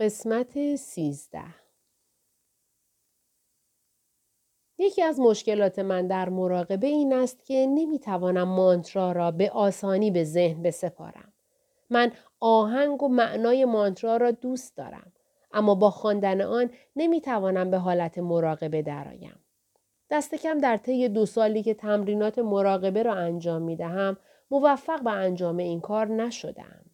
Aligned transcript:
قسمت 0.00 0.76
سیزده 0.76 1.54
یکی 4.78 5.02
از 5.02 5.20
مشکلات 5.20 5.78
من 5.78 6.06
در 6.06 6.28
مراقبه 6.28 6.86
این 6.86 7.12
است 7.12 7.44
که 7.44 7.66
نمی‌توانم 7.66 8.48
مانترا 8.48 9.12
را 9.12 9.30
به 9.30 9.50
آسانی 9.50 10.10
به 10.10 10.24
ذهن 10.24 10.62
بسپارم. 10.62 11.32
من 11.90 12.12
آهنگ 12.40 13.02
و 13.02 13.08
معنای 13.08 13.64
مانترا 13.64 14.16
را 14.16 14.30
دوست 14.30 14.76
دارم. 14.76 15.12
اما 15.52 15.74
با 15.74 15.90
خواندن 15.90 16.40
آن 16.40 16.70
نمی‌توانم 16.96 17.70
به 17.70 17.78
حالت 17.78 18.18
مراقبه 18.18 18.82
درآیم. 18.82 19.38
دست 20.10 20.34
کم 20.34 20.58
در 20.58 20.76
طی 20.76 21.08
دو 21.08 21.26
سالی 21.26 21.62
که 21.62 21.74
تمرینات 21.74 22.38
مراقبه 22.38 23.02
را 23.02 23.14
انجام 23.14 23.62
می 23.62 23.76
دهم 23.76 24.16
موفق 24.50 25.02
به 25.02 25.10
انجام 25.10 25.56
این 25.56 25.80
کار 25.80 26.06
نشدم. 26.06 26.87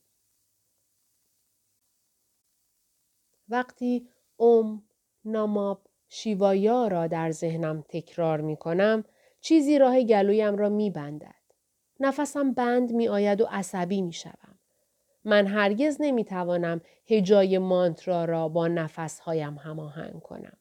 وقتی 3.54 4.08
اوم، 4.36 4.82
ناماب، 5.24 5.86
شیوایا 6.08 6.88
را 6.88 7.06
در 7.06 7.30
ذهنم 7.30 7.84
تکرار 7.88 8.40
می 8.40 8.56
کنم، 8.56 9.04
چیزی 9.40 9.78
راه 9.78 10.02
گلویم 10.02 10.56
را 10.56 10.68
می 10.68 10.90
بندد. 10.90 11.34
نفسم 12.00 12.52
بند 12.52 12.92
می 12.92 13.08
آید 13.08 13.40
و 13.40 13.46
عصبی 13.50 14.02
می 14.02 14.12
شوم. 14.12 14.58
من 15.24 15.46
هرگز 15.46 15.96
نمی 16.00 16.24
توانم 16.24 16.80
هجای 17.06 17.58
مانترا 17.58 18.24
را 18.24 18.48
با 18.48 18.68
نفسهایم 18.68 19.54
هماهنگ 19.54 20.22
کنم. 20.22 20.56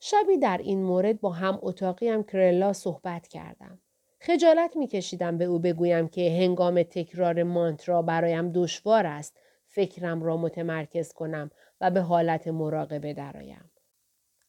شبی 0.00 0.38
در 0.38 0.58
این 0.58 0.82
مورد 0.82 1.20
با 1.20 1.30
هم 1.30 1.58
اتاقیم 1.62 2.22
کرلا 2.22 2.72
صحبت 2.72 3.28
کردم. 3.28 3.78
خجالت 4.20 4.76
می 4.76 4.86
کشیدم 4.86 5.38
به 5.38 5.44
او 5.44 5.58
بگویم 5.58 6.08
که 6.08 6.30
هنگام 6.30 6.82
تکرار 6.82 7.42
مانترا 7.42 8.02
برایم 8.02 8.52
دشوار 8.52 9.06
است 9.06 9.36
فکرم 9.68 10.22
را 10.22 10.36
متمرکز 10.36 11.12
کنم 11.12 11.50
و 11.80 11.90
به 11.90 12.00
حالت 12.00 12.48
مراقبه 12.48 13.14
درآیم. 13.14 13.70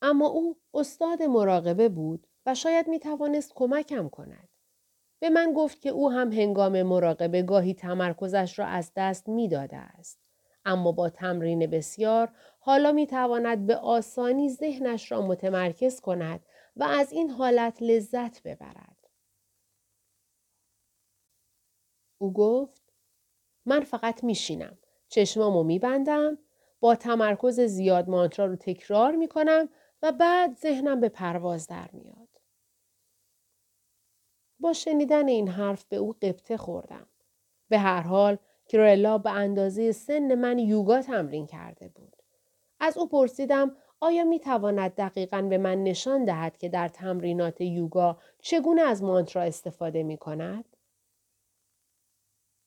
اما 0.01 0.27
او 0.27 0.57
استاد 0.73 1.23
مراقبه 1.23 1.89
بود 1.89 2.27
و 2.45 2.55
شاید 2.55 2.87
می 2.87 2.99
توانست 2.99 3.53
کمکم 3.55 4.09
کند. 4.09 4.49
به 5.19 5.29
من 5.29 5.53
گفت 5.53 5.81
که 5.81 5.89
او 5.89 6.11
هم 6.11 6.31
هنگام 6.31 6.83
مراقبه 6.83 7.41
گاهی 7.41 7.73
تمرکزش 7.73 8.59
را 8.59 8.65
از 8.65 8.91
دست 8.95 9.29
می 9.29 9.47
داده 9.47 9.77
است. 9.77 10.19
اما 10.65 10.91
با 10.91 11.09
تمرین 11.09 11.67
بسیار 11.67 12.31
حالا 12.59 12.91
می 12.91 13.07
تواند 13.07 13.67
به 13.67 13.75
آسانی 13.75 14.49
ذهنش 14.49 15.11
را 15.11 15.21
متمرکز 15.21 15.99
کند 16.01 16.45
و 16.75 16.83
از 16.83 17.11
این 17.11 17.29
حالت 17.29 17.81
لذت 17.81 18.43
ببرد. 18.43 19.07
او 22.17 22.33
گفت 22.33 22.81
من 23.65 23.79
فقط 23.83 24.23
میشینم. 24.23 24.77
چشمامو 25.09 25.63
میبندم 25.63 26.37
با 26.79 26.95
تمرکز 26.95 27.59
زیاد 27.59 28.09
مانترا 28.09 28.45
رو 28.45 28.55
تکرار 28.55 29.15
می‌کنم 29.15 29.69
و 30.01 30.11
بعد 30.11 30.57
ذهنم 30.57 30.99
به 30.99 31.09
پرواز 31.09 31.67
در 31.67 31.89
میاد. 31.93 32.29
با 34.59 34.73
شنیدن 34.73 35.27
این 35.27 35.47
حرف 35.47 35.85
به 35.85 35.95
او 35.95 36.15
قبطه 36.21 36.57
خوردم. 36.57 37.07
به 37.69 37.79
هر 37.79 38.01
حال 38.01 38.37
کرلا 38.67 39.17
به 39.17 39.31
اندازه 39.31 39.91
سن 39.91 40.35
من 40.35 40.59
یوگا 40.59 41.01
تمرین 41.01 41.47
کرده 41.47 41.87
بود. 41.87 42.15
از 42.79 42.97
او 42.97 43.09
پرسیدم 43.09 43.75
آیا 43.99 44.23
می 44.23 44.39
تواند 44.39 44.95
دقیقا 44.95 45.41
به 45.41 45.57
من 45.57 45.83
نشان 45.83 46.25
دهد 46.25 46.57
که 46.57 46.69
در 46.69 46.87
تمرینات 46.87 47.61
یوگا 47.61 48.17
چگونه 48.39 48.81
از 48.81 49.03
مانترا 49.03 49.41
استفاده 49.41 50.03
می 50.03 50.17
کند؟ 50.17 50.65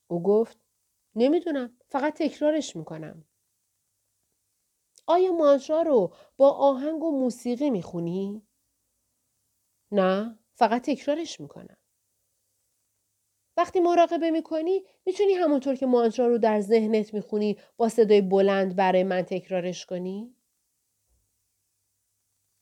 او 0.07 0.23
گفت 0.23 0.57
نمی‌دونم 1.15 1.77
فقط 1.89 2.13
تکرارش 2.13 2.75
می‌کنم. 2.75 3.25
آیا 5.07 5.31
مانترا 5.31 5.81
رو 5.81 6.13
با 6.37 6.49
آهنگ 6.51 7.03
و 7.03 7.19
موسیقی 7.19 7.69
می‌خونی؟ 7.69 8.47
نه 9.91 10.39
فقط 10.55 10.81
تکرارش 10.81 11.39
می‌کنم. 11.39 11.77
وقتی 13.57 13.79
مراقبه 13.79 14.31
می‌کنی 14.31 14.83
می‌تونی 15.05 15.33
همونطور 15.33 15.75
که 15.75 15.85
مانترا 15.85 16.27
رو 16.27 16.37
در 16.37 16.61
ذهنت 16.61 17.13
می‌خونی 17.13 17.57
با 17.77 17.89
صدای 17.89 18.21
بلند 18.21 18.75
برای 18.75 19.03
من 19.03 19.21
تکرارش 19.21 19.85
کنی؟ 19.85 20.35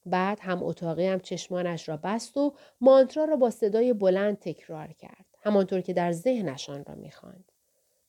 بعد 0.06 0.40
هم 0.42 0.64
اتاقی 0.64 1.08
هم 1.08 1.20
چشمانش 1.20 1.90
را 1.90 1.98
بست 1.98 2.38
و 2.38 2.56
مانترا 2.82 3.26
را 3.26 3.36
با 3.36 3.50
صدای 3.50 3.94
بلند 3.94 4.40
تکرار 4.40 4.88
کرد. 4.88 5.26
همانطور 5.44 5.82
که 5.82 5.94
در 5.94 6.12
ذهنشان 6.12 6.86
را 6.86 6.96
می‌خواند. 6.96 7.51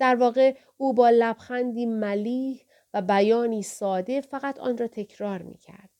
در 0.02 0.14
واقع 0.14 0.56
او 0.76 0.94
با 0.94 1.10
لبخندی 1.10 1.86
ملیح 1.86 2.66
و 2.94 3.02
بیانی 3.02 3.62
ساده 3.62 4.20
فقط 4.20 4.58
آن 4.58 4.78
را 4.78 4.88
تکرار 4.88 5.42
می 5.42 5.58
کرد. 5.58 5.90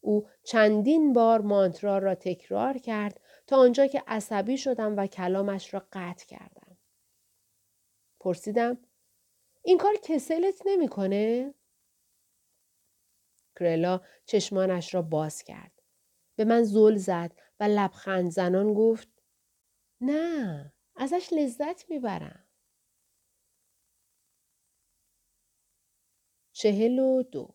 او 0.00 0.28
چندین 0.42 1.12
بار 1.12 1.40
مانترا 1.40 1.98
را 1.98 2.14
تکرار 2.14 2.78
کرد 2.78 3.20
تا 3.46 3.56
آنجا 3.56 3.86
که 3.86 4.02
عصبی 4.06 4.58
شدم 4.58 4.96
و 4.96 5.06
کلامش 5.06 5.74
را 5.74 5.86
قطع 5.92 6.26
کردم. 6.26 6.78
پرسیدم 8.20 8.78
این 9.62 9.78
کار 9.78 9.94
کسلت 10.02 10.62
نمی‌کنه؟ 10.66 11.54
کرلا 13.58 14.00
چشمانش 14.24 14.94
را 14.94 15.02
باز 15.02 15.42
کرد. 15.42 15.82
به 16.36 16.44
من 16.44 16.62
زل 16.62 16.96
زد 16.96 17.32
و 17.60 17.64
لبخند 17.64 18.30
زنان 18.30 18.74
گفت 18.74 19.08
نه 20.00 20.72
ازش 20.96 21.28
لذت 21.32 21.90
می‌برم. 21.90 22.47
چهل 26.58 26.98
و 26.98 27.22
دو 27.22 27.48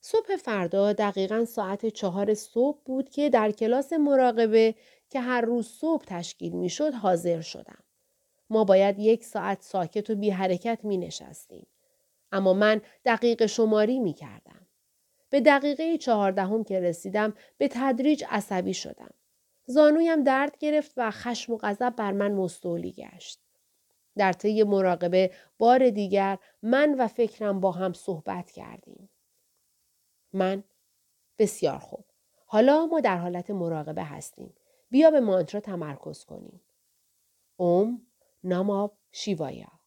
صبح 0.00 0.36
فردا 0.36 0.92
دقیقا 0.92 1.44
ساعت 1.44 1.86
چهار 1.86 2.34
صبح 2.34 2.78
بود 2.84 3.08
که 3.08 3.30
در 3.30 3.50
کلاس 3.50 3.92
مراقبه 3.92 4.74
که 5.10 5.20
هر 5.20 5.40
روز 5.40 5.68
صبح 5.68 6.04
تشکیل 6.06 6.52
می 6.52 6.68
شد 6.68 6.94
حاضر 6.94 7.40
شدم. 7.40 7.84
ما 8.50 8.64
باید 8.64 8.98
یک 8.98 9.24
ساعت 9.24 9.62
ساکت 9.62 10.10
و 10.10 10.14
بی 10.14 10.30
حرکت 10.30 10.78
می 10.82 10.96
نشستیم. 10.96 11.66
اما 12.32 12.52
من 12.52 12.80
دقیق 13.04 13.46
شماری 13.46 13.98
می 14.00 14.12
کردم. 14.12 14.66
به 15.30 15.40
دقیقه 15.40 15.98
چهاردهم 15.98 16.64
که 16.64 16.80
رسیدم 16.80 17.34
به 17.58 17.68
تدریج 17.68 18.24
عصبی 18.28 18.74
شدم. 18.74 19.14
زانویم 19.66 20.24
درد 20.24 20.58
گرفت 20.58 20.92
و 20.96 21.10
خشم 21.10 21.52
و 21.52 21.58
غضب 21.62 21.94
بر 21.96 22.12
من 22.12 22.32
مستولی 22.32 22.92
گشت. 22.92 23.45
در 24.16 24.32
طی 24.32 24.62
مراقبه 24.62 25.34
بار 25.58 25.90
دیگر 25.90 26.38
من 26.62 26.94
و 26.98 27.08
فکرم 27.08 27.60
با 27.60 27.72
هم 27.72 27.92
صحبت 27.92 28.50
کردیم. 28.50 29.10
من 30.32 30.64
بسیار 31.38 31.78
خوب. 31.78 32.04
حالا 32.46 32.86
ما 32.86 33.00
در 33.00 33.16
حالت 33.18 33.50
مراقبه 33.50 34.04
هستیم. 34.04 34.54
بیا 34.90 35.10
به 35.10 35.20
مانترا 35.20 35.60
تمرکز 35.60 36.24
کنیم. 36.24 36.60
اوم 37.56 38.06
ناماب 38.44 38.98
شیوایا. 39.12 39.80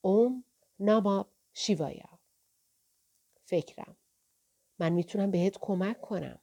اوم 0.00 0.44
ناماب 0.78 1.32
شیوایا. 1.52 2.08
فکرم. 3.44 3.96
من 4.78 4.92
می‌تونم 4.92 5.30
بهت 5.30 5.58
کمک 5.60 6.00
کنم. 6.00 6.38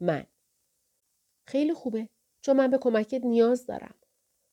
من. 0.00 0.26
خیلی 1.46 1.74
خوبه. 1.74 2.08
چون 2.40 2.56
من 2.56 2.70
به 2.70 2.78
کمکت 2.78 3.24
نیاز 3.24 3.66
دارم. 3.66 3.94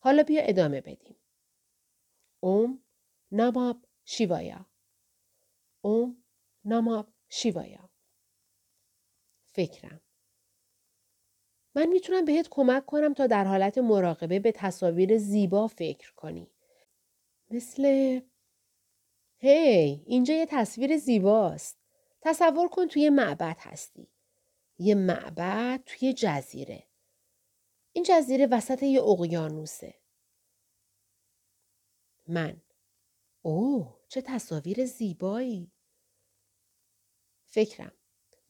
حالا 0.02 0.22
بیا 0.22 0.42
ادامه 0.42 0.80
بدیم. 0.80 1.16
اوم 2.40 2.82
ناماب 3.32 3.84
شیوایا. 4.04 4.66
اوم 5.80 6.24
ناماب 6.64 7.12
شیوایا. 7.28 7.90
فکرم. 9.52 10.00
من 11.74 11.86
می‌تونم 11.86 12.24
بهت 12.24 12.48
کمک 12.50 12.86
کنم 12.86 13.14
تا 13.14 13.26
در 13.26 13.44
حالت 13.44 13.78
مراقبه 13.78 14.38
به 14.38 14.52
تصاویر 14.52 15.18
زیبا 15.18 15.66
فکر 15.66 16.12
کنی. 16.14 16.50
مثل 17.50 17.84
هی 19.38 20.02
اینجا 20.06 20.34
یه 20.34 20.46
تصویر 20.46 20.96
زیباست. 20.96 21.78
تصور 22.20 22.68
کن 22.68 22.88
توی 22.88 23.10
معبد 23.10 23.56
هستی. 23.60 24.08
یه 24.78 24.94
معبد 24.94 25.82
توی 25.86 26.12
جزیره. 26.12 26.89
این 28.00 28.06
جزیره 28.08 28.46
وسط 28.46 28.82
یه 28.82 29.02
اقیانوسه. 29.02 29.94
من. 32.28 32.62
اوه 33.42 33.96
چه 34.08 34.22
تصاویر 34.22 34.86
زیبایی. 34.86 35.72
فکرم. 37.46 37.92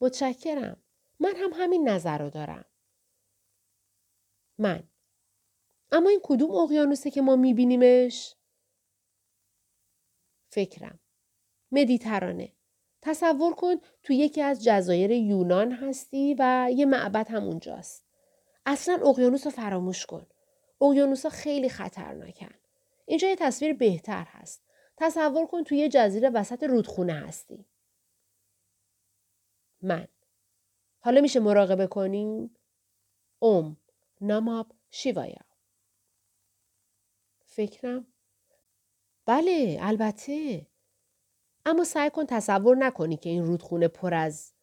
متشکرم. 0.01 0.83
من 1.19 1.33
هم 1.35 1.49
همین 1.53 1.89
نظر 1.89 2.17
رو 2.17 2.29
دارم. 2.29 2.65
من. 4.57 4.89
اما 5.91 6.09
این 6.09 6.21
کدوم 6.23 6.51
اقیانوسه 6.51 7.11
که 7.11 7.21
ما 7.21 7.35
میبینیمش؟ 7.35 8.35
فکرم. 10.49 10.99
مدیترانه. 11.71 12.55
تصور 13.01 13.55
کن 13.55 13.75
تو 14.03 14.13
یکی 14.13 14.41
از 14.41 14.63
جزایر 14.63 15.11
یونان 15.11 15.71
هستی 15.71 16.35
و 16.39 16.69
یه 16.75 16.85
معبد 16.85 17.27
هم 17.29 17.43
اونجاست. 17.43 18.10
اصلا 18.65 18.99
اقیانوس 19.09 19.45
رو 19.45 19.51
فراموش 19.51 20.05
کن. 20.05 20.27
اقیانوسا 20.81 21.29
خیلی 21.29 21.69
خطرناکن. 21.69 22.55
اینجا 23.05 23.27
یه 23.27 23.35
تصویر 23.35 23.73
بهتر 23.73 24.23
هست. 24.27 24.63
تصور 24.97 25.45
کن 25.47 25.63
توی 25.63 25.77
یه 25.77 25.89
جزیره 25.89 26.29
وسط 26.29 26.63
رودخونه 26.63 27.13
هستی. 27.13 27.65
من. 29.81 30.07
حالا 30.99 31.21
میشه 31.21 31.39
مراقبه 31.39 31.87
کنیم؟ 31.87 32.57
اوم. 33.39 33.77
ناماب 34.21 34.71
شیوایا. 34.91 35.41
فکرم 37.45 38.07
بله 39.25 39.77
البته 39.81 40.67
اما 41.65 41.83
سعی 41.83 42.09
کن 42.09 42.25
تصور 42.25 42.77
نکنی 42.77 43.17
که 43.17 43.29
این 43.29 43.45
رودخونه 43.45 43.87
پر 43.87 44.13
از 44.13 44.53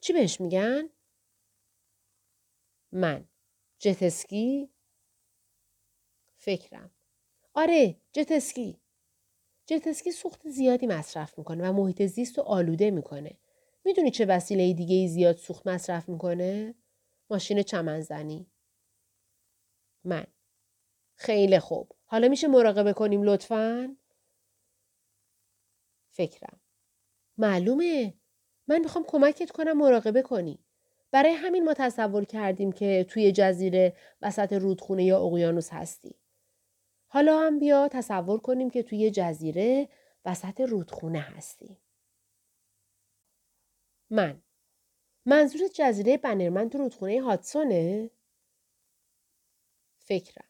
چی 0.00 0.12
بهش 0.12 0.40
میگن؟ 0.40 0.88
من 2.92 3.28
جتسکی 3.80 4.68
فکرم 6.38 6.90
آره 7.54 7.96
جتسکی 8.12 8.80
جتسکی 9.66 10.12
سوخت 10.12 10.48
زیادی 10.48 10.86
مصرف 10.88 11.38
می‌کنه 11.38 11.70
و 11.70 11.72
محیط 11.72 12.02
زیست 12.02 12.38
رو 12.38 12.44
آلوده 12.44 12.90
می‌کنه 12.92 13.38
می‌دونی 13.84 14.12
چه 14.12 14.26
وسیله 14.26 14.72
دیگه 14.74 14.96
ای 14.96 15.08
زیاد 15.08 15.36
سوخت 15.36 15.68
مصرف 15.68 16.08
می‌کنه؟ 16.08 16.74
ماشین 17.30 17.62
چمنزنی 17.62 18.50
من 20.04 20.26
خیلی 21.16 21.58
خوب 21.58 21.92
حالا 22.06 22.28
میشه 22.28 22.48
مراقبه 22.48 22.92
کنیم 22.92 23.22
لطفاً؟ 23.22 23.96
فکرم. 26.12 26.60
معلومه. 27.38 28.14
من 28.68 28.80
می‌خوام 28.80 29.04
کمکت 29.08 29.50
کنم 29.52 29.78
مراقبه 29.78 30.22
کنی. 30.22 30.60
برای 31.10 31.32
همین 31.32 31.64
ما 31.64 31.74
تصور 31.74 32.24
کردیم 32.24 32.72
که 32.72 33.06
توی 33.08 33.32
جزیره 33.32 33.96
وسط 34.22 34.52
رودخونه 34.52 35.04
یا 35.04 35.20
اقیانوس 35.20 35.72
هستی. 35.72 36.14
حالا 37.06 37.40
هم 37.40 37.58
بیا 37.58 37.88
تصور 37.88 38.40
کنیم 38.40 38.70
که 38.70 38.82
توی 38.82 39.10
جزیره 39.10 39.88
وسط 40.24 40.60
رودخونه 40.60 41.20
هستی. 41.20 41.78
من 44.10 44.42
منظور 45.26 45.68
جزیره 45.74 46.16
بنرمن 46.16 46.68
تو 46.68 46.78
رودخونه 46.78 47.22
هاتسونه؟ 47.22 48.10
فکرم. 49.98 50.48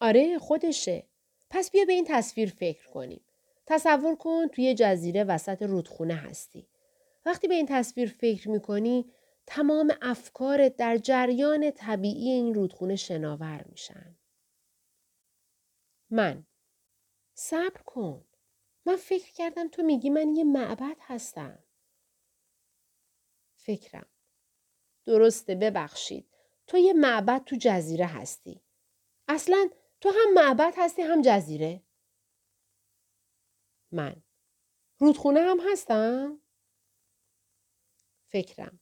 آره 0.00 0.38
خودشه. 0.38 1.06
پس 1.50 1.70
بیا 1.70 1.84
به 1.84 1.92
این 1.92 2.04
تصویر 2.08 2.50
فکر 2.50 2.88
کنیم. 2.88 3.20
تصور 3.66 4.16
کن 4.16 4.48
توی 4.48 4.74
جزیره 4.74 5.24
وسط 5.24 5.62
رودخونه 5.62 6.14
هستی. 6.14 6.66
وقتی 7.26 7.48
به 7.48 7.54
این 7.54 7.66
تصویر 7.66 8.08
فکر 8.08 8.48
می‌کنی 8.48 9.12
تمام 9.52 9.92
افکارت 10.02 10.76
در 10.76 10.98
جریان 10.98 11.70
طبیعی 11.70 12.30
این 12.30 12.54
رودخونه 12.54 12.96
شناور 12.96 13.64
میشن. 13.68 14.18
من 16.10 16.46
صبر 17.34 17.82
کن. 17.86 18.24
من 18.86 18.96
فکر 18.96 19.32
کردم 19.32 19.68
تو 19.68 19.82
میگی 19.82 20.10
من 20.10 20.34
یه 20.34 20.44
معبد 20.44 20.96
هستم. 21.00 21.64
فکرم. 23.56 24.06
درسته 25.06 25.54
ببخشید. 25.54 26.34
تو 26.66 26.76
یه 26.78 26.92
معبد 26.92 27.44
تو 27.44 27.56
جزیره 27.60 28.06
هستی. 28.06 28.64
اصلا 29.28 29.70
تو 30.00 30.08
هم 30.08 30.34
معبد 30.34 30.74
هستی 30.76 31.02
هم 31.02 31.22
جزیره. 31.22 31.82
من 33.92 34.22
رودخونه 34.98 35.40
هم 35.40 35.58
هستم؟ 35.72 36.42
فکرم 38.26 38.79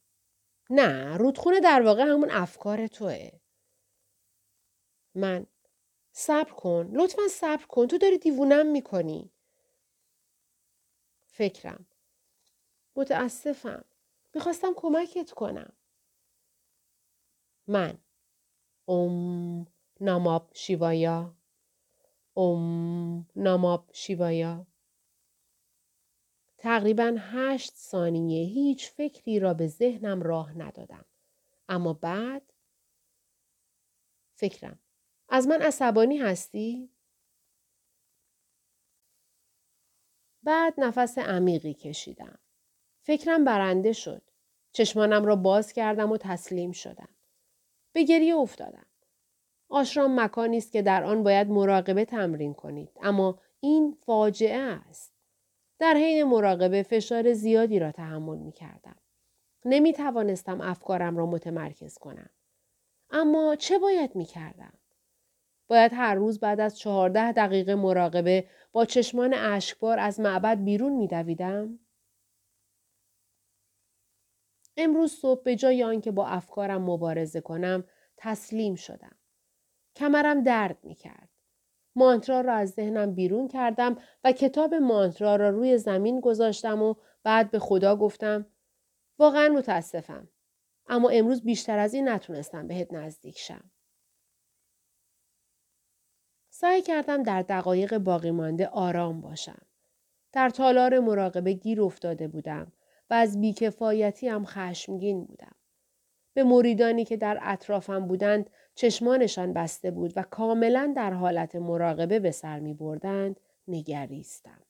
نه 0.70 1.17
رودخونه 1.17 1.61
در 1.61 1.82
واقع 1.82 2.03
همون 2.03 2.31
افکار 2.31 2.87
توه. 2.87 3.31
من 5.15 5.47
صبر 6.12 6.50
کن 6.53 6.91
لطفا 6.93 7.29
صبر 7.31 7.67
کن 7.67 7.87
تو 7.87 7.99
داری 7.99 8.19
دیوونم 8.19 8.67
می‌کنی. 8.67 9.31
فکرم. 11.26 11.87
متاسفم. 12.97 13.85
می‌خواستم 14.35 14.73
کمکت 14.76 15.31
کنم. 15.31 15.73
من. 17.67 17.99
ام 18.88 19.67
ناماب 20.00 20.50
شیوایا. 20.55 21.35
ام 22.37 23.26
ناماب 23.37 23.91
شیوایا. 23.93 24.67
تقریبا 26.58 27.16
هشت 27.19 27.75
ثانیه 27.75 28.46
هیچ 28.46 28.90
فکری 28.90 29.38
را 29.38 29.55
به 29.55 29.66
ذهنم 29.66 30.22
راه 30.22 30.58
ندادم. 30.58 31.05
اما 31.69 31.93
بعد 31.93 32.52
فکرم 34.34 34.78
از 35.28 35.46
من 35.46 35.62
عصبانی 35.62 36.19
هستی؟ 36.19 36.90
بعد 40.43 40.75
نفس 40.78 41.19
عمیقی 41.19 41.75
کشیدم. 41.75 42.38
فکرم 43.02 43.44
برنده 43.44 43.93
شد. 43.93 44.22
چشمانم 44.72 45.25
را 45.25 45.37
باز 45.37 45.72
کردم 45.72 46.12
و 46.12 46.16
تسلیم 46.16 46.72
شدم. 46.72 47.08
به 47.93 48.05
گریه 48.05 48.37
افتادم. 48.37 48.87
آشرام 49.69 50.20
مکانی 50.20 50.56
است 50.56 50.72
که 50.72 50.82
در 50.82 51.05
آن 51.05 51.22
باید 51.22 51.49
مراقبه 51.49 52.05
تمرین 52.05 52.55
کنید 52.55 52.90
اما 53.02 53.40
این 53.60 53.96
فاجعه 54.00 54.58
است. 54.60 55.18
در 55.78 55.94
حین 55.94 56.25
مراقبه 56.25 56.82
فشار 56.82 57.32
زیادی 57.32 57.78
را 57.78 57.92
تحمل 57.92 58.38
می 58.38 58.52
کردم. 58.52 58.96
نمی 59.64 59.92
توانستم 59.92 60.60
افکارم 60.60 61.16
را 61.16 61.26
متمرکز 61.26 61.98
کنم. 61.98 62.30
اما 63.10 63.56
چه 63.56 63.78
باید 63.78 64.16
می 64.16 64.25
کردم؟ 64.25 64.72
باید 65.69 65.92
هر 65.94 66.14
روز 66.14 66.40
بعد 66.40 66.60
از 66.60 66.78
چهارده 66.78 67.32
دقیقه 67.32 67.75
مراقبه 67.75 68.48
با 68.72 68.84
چشمان 68.84 69.34
اشکبار 69.34 69.98
از 69.98 70.20
معبد 70.20 70.64
بیرون 70.64 70.92
می 70.92 71.08
دویدم؟ 71.08 71.78
امروز 74.76 75.12
صبح 75.12 75.42
به 75.42 75.56
جای 75.56 75.82
آنکه 75.82 76.10
با 76.10 76.26
افکارم 76.26 76.82
مبارزه 76.82 77.40
کنم 77.40 77.84
تسلیم 78.16 78.74
شدم. 78.74 79.16
کمرم 79.96 80.42
درد 80.42 80.78
می 80.82 80.94
کرد. 80.94 81.38
مانترا 81.98 82.40
را 82.40 82.54
از 82.54 82.70
ذهنم 82.70 83.14
بیرون 83.14 83.48
کردم 83.48 83.96
و 84.24 84.32
کتاب 84.32 84.74
مانترا 84.74 85.36
را 85.36 85.50
روی 85.50 85.78
زمین 85.78 86.20
گذاشتم 86.20 86.82
و 86.82 86.94
بعد 87.22 87.50
به 87.50 87.58
خدا 87.58 87.96
گفتم 87.96 88.46
واقعا 89.18 89.48
متاسفم. 89.48 90.28
اما 90.86 91.08
امروز 91.08 91.42
بیشتر 91.42 91.78
از 91.78 91.94
این 91.94 92.08
نتونستم 92.08 92.66
بهت 92.66 92.92
نزدیک 92.92 93.38
شم. 93.38 93.70
سعی 96.50 96.82
کردم 96.82 97.22
در 97.22 97.42
دقایق 97.42 97.98
باقی 97.98 98.30
مانده 98.30 98.67
آرام 98.67 99.20
باشم. 99.20 99.62
در 100.32 100.50
تالار 100.50 100.98
مراقبه 100.98 101.52
گیر 101.52 101.82
افتاده 101.82 102.28
بودم 102.28 102.72
و 103.10 103.14
از 103.14 103.40
بیکفایتی 103.40 104.28
هم 104.28 104.44
خشمگین 104.44 105.24
بودم. 105.24 105.55
به 106.34 106.44
مریدانی 106.44 107.05
که 107.05 107.17
در 107.17 107.38
اطرافم 107.43 108.06
بودند 108.06 108.50
چشمانشان 108.79 109.53
بسته 109.53 109.91
بود 109.91 110.13
و 110.17 110.23
کاملا 110.23 110.93
در 110.97 111.13
حالت 111.13 111.56
مراقبه 111.56 112.20
به 112.20 112.31
سر 112.31 112.61
می 112.61 112.75
بردند 112.75 113.41
نگریستم. 113.69 114.63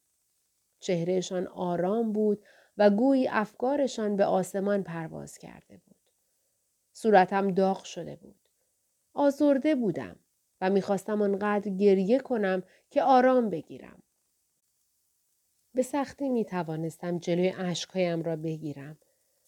چهرهشان 0.81 1.47
آرام 1.47 2.13
بود 2.13 2.45
و 2.79 2.91
گویی 2.91 3.29
افکارشان 3.29 4.17
به 4.17 4.25
آسمان 4.25 4.83
پرواز 4.83 5.39
کرده 5.39 5.77
بود. 5.87 5.97
صورتم 6.93 7.51
داغ 7.51 7.85
شده 7.85 8.17
بود. 8.17 8.49
آزرده 9.15 9.75
بودم 9.75 10.17
و 10.61 10.71
می‌خواستم 10.71 11.23
آنقدر 11.23 11.71
گریه 11.71 12.19
کنم 12.19 12.63
که 12.91 13.03
آرام 13.03 13.51
بگیرم. 13.51 14.03
به 15.75 15.83
سختی 15.83 16.29
می 16.29 16.45
توانستم 16.45 17.19
جلوی 17.19 17.55
اشکهایم 17.59 18.23
را 18.23 18.37
بگیرم 18.37 18.99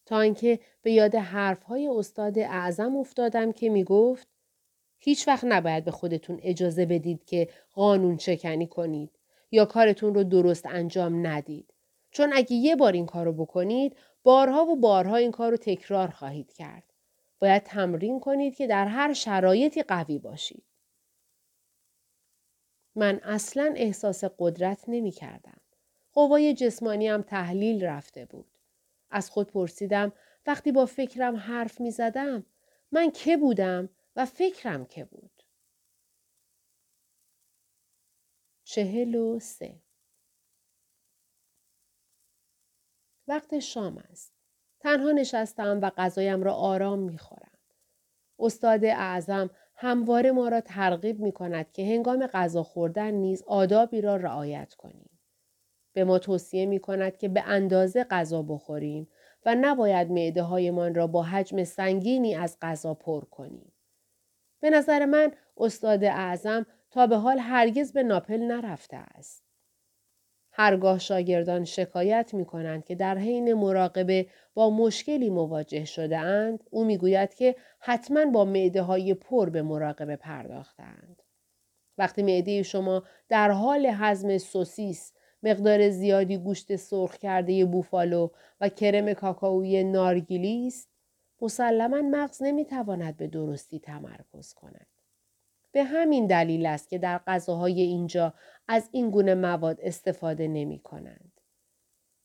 تا 0.07 0.21
اینکه 0.21 0.61
به 0.83 0.93
یاد 0.93 1.15
حرفهای 1.15 1.89
استاد 1.89 2.39
اعظم 2.39 2.97
افتادم 2.97 3.53
که 3.53 3.69
می 3.69 3.85
گفت 3.85 4.29
هیچ 5.01 5.29
وقت 5.29 5.45
نباید 5.45 5.85
به 5.85 5.91
خودتون 5.91 6.41
اجازه 6.43 6.87
بدید 6.87 7.25
که 7.25 7.49
قانون 7.75 8.17
چکنی 8.17 8.67
کنید 8.67 9.11
یا 9.51 9.65
کارتون 9.65 10.15
رو 10.15 10.25
درست 10.25 10.67
انجام 10.67 11.27
ندید. 11.27 11.75
چون 12.11 12.33
اگه 12.35 12.53
یه 12.53 12.77
بار 12.77 12.93
این 12.93 13.07
کار 13.07 13.25
رو 13.25 13.33
بکنید 13.33 13.97
بارها 14.23 14.65
و 14.65 14.77
بارها 14.77 15.17
این 15.17 15.31
کار 15.31 15.51
رو 15.51 15.57
تکرار 15.57 16.09
خواهید 16.09 16.53
کرد. 16.53 16.85
باید 17.39 17.63
تمرین 17.63 18.21
کنید 18.21 18.57
که 18.57 18.67
در 18.67 18.87
هر 18.87 19.13
شرایطی 19.13 19.83
قوی 19.83 20.19
باشید. 20.19 20.65
من 22.95 23.21
اصلا 23.23 23.73
احساس 23.77 24.25
قدرت 24.39 24.85
نمی 24.89 25.11
کردم. 25.11 25.61
قوای 26.13 26.55
جسمانی 26.55 27.09
هم 27.09 27.23
تحلیل 27.23 27.85
رفته 27.85 28.25
بود. 28.25 28.47
از 29.11 29.31
خود 29.31 29.51
پرسیدم 29.51 30.13
وقتی 30.47 30.73
با 30.73 30.87
فکرم 30.87 31.37
حرف 31.37 31.81
می 31.81 31.91
زدم 31.91 32.47
من 32.93 33.11
که 33.11 33.37
بودم 33.37 33.89
و 34.17 34.27
فکرم 34.27 34.85
که 34.85 35.05
بود. 35.05 35.43
چهل 38.65 39.15
و 39.15 39.39
سه 39.39 39.83
وقت 43.29 43.59
شام 43.59 43.99
است. 43.99 44.33
تنها 44.81 45.11
نشستم 45.11 45.81
و 45.83 45.91
غذایم 45.91 46.43
را 46.43 46.55
آرام 46.55 46.99
می 46.99 47.19
خورم. 47.19 47.59
استاد 48.39 48.85
اعظم 48.85 49.51
همواره 49.75 50.33
ما 50.33 50.49
را 50.49 50.61
ترغیب 50.61 51.21
می 51.21 51.33
کند 51.33 51.73
که 51.73 51.87
هنگام 51.87 52.27
غذا 52.27 52.63
خوردن 52.63 53.11
نیز 53.11 53.43
آدابی 53.43 54.01
را 54.01 54.17
رعایت 54.17 54.75
کنیم. 54.75 55.21
به 55.93 56.05
ما 56.05 56.19
توصیه 56.19 56.67
می 56.67 56.79
کند 56.81 57.19
که 57.19 57.29
به 57.29 57.43
اندازه 57.43 58.05
غذا 58.05 58.43
بخوریم 58.43 59.09
و 59.47 59.57
نباید 59.61 60.11
معده 60.11 60.43
هایمان 60.43 60.95
را 60.95 61.07
با 61.07 61.23
حجم 61.23 61.65
سنگینی 61.65 62.35
از 62.35 62.57
غذا 62.63 62.95
پر 62.95 63.25
کنیم. 63.25 63.73
به 64.61 64.71
نظر 64.71 65.05
من 65.05 65.33
استاد 65.57 66.05
اعظم 66.05 66.67
تا 66.91 67.07
به 67.07 67.17
حال 67.17 67.39
هرگز 67.39 67.93
به 67.93 68.03
ناپل 68.03 68.39
نرفته 68.39 68.97
است. 68.97 69.45
هرگاه 70.53 70.99
شاگردان 70.99 71.65
شکایت 71.65 72.35
می 72.35 72.45
کنند 72.45 72.85
که 72.85 72.95
در 72.95 73.19
حین 73.19 73.55
مراقبه 73.55 74.27
با 74.55 74.71
مشکلی 74.71 75.31
مواجه 75.31 75.85
شده 75.85 76.19
اند، 76.19 76.65
او 76.71 76.85
می 76.85 76.99
گوید 76.99 77.35
که 77.35 77.57
حتما 77.79 78.25
با 78.25 78.45
معده 78.45 78.83
های 78.83 79.15
پر 79.15 79.51
به 79.51 79.63
مراقبه 79.63 80.17
پرداختند. 80.17 81.23
وقتی 81.99 82.23
معده 82.23 82.63
شما 82.63 83.03
در 83.29 83.51
حال 83.51 83.87
هضم 83.87 84.39
سوسیس، 84.39 85.13
مقدار 85.43 85.91
زیادی 85.91 86.39
گوشت 86.39 86.77
سرخ 86.77 87.17
کرده 87.17 87.65
بوفالو 87.65 88.29
و 88.61 88.69
کرم 88.69 89.13
کاکائویی 89.13 89.85
نارگیلی 89.85 90.67
است، 90.67 90.90
مسلما 91.43 92.03
مغز 92.03 92.43
نمی‌تواند 92.43 93.17
به 93.17 93.27
درستی 93.27 93.79
تمرکز 93.79 94.55
کند. 94.55 94.87
به 95.73 95.85
همین 95.85 96.27
دلیل 96.27 96.67
است 96.67 96.89
که 96.89 96.99
در 96.99 97.19
غذاهای 97.19 97.81
اینجا 97.81 98.35
از 98.69 98.89
این 98.93 99.11
گونه 99.11 99.35
مواد 99.35 99.79
استفاده 99.83 100.49
نمی 100.49 100.79
کنند. 100.79 101.33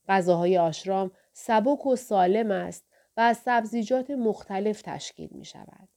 غذاهای 0.07 0.57
آشرام 0.57 1.11
سبک 1.33 1.85
و 1.85 1.95
سالم 1.95 2.51
است 2.51 2.85
و 3.17 3.21
از 3.21 3.37
سبزیجات 3.37 4.11
مختلف 4.11 4.81
تشکیل 4.81 5.29
می 5.31 5.45
شود. 5.45 5.89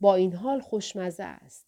با 0.00 0.14
این 0.14 0.32
حال 0.32 0.60
خوشمزه 0.60 1.24
است. 1.24 1.66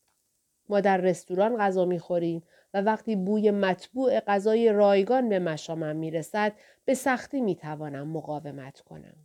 ما 0.69 0.81
در 0.81 0.97
رستوران 0.97 1.57
غذا 1.57 1.85
می 1.85 1.99
خوریم 1.99 2.43
و 2.75 2.81
وقتی 2.81 3.17
بوی 3.17 3.51
مطبوع 3.51 4.21
غذای 4.21 4.73
رایگان 4.73 5.29
به 5.29 5.39
مشامم 5.39 5.97
می 5.97 6.11
رسد 6.11 6.53
به 6.85 6.95
سختی 6.95 7.41
می 7.41 7.57
توانم 7.57 8.09
مقاومت 8.09 8.81
کنم. 8.81 9.17